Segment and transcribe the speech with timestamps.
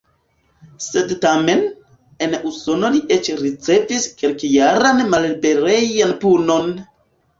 [0.85, 1.59] Sed tamen,
[2.27, 6.73] en Usono li eĉ ricevis kelkjaran malliberejan punon!